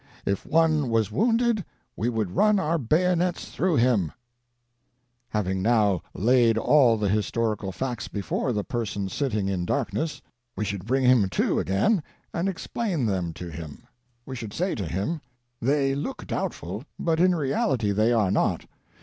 [0.25, 1.63] IF ONE WAS WOUNDED,
[1.95, 4.11] WE WOULD RUN OUR BAYONETS THROUGH HIM/''
[5.29, 10.19] Having now laid all the historical facts before the Person Sitting in Darkness,
[10.55, 12.01] we should bring him to again,
[12.33, 13.83] and explain them to him.
[14.25, 15.21] We should say to him:
[15.61, 18.65] "They look doubtful, but in reality they are not.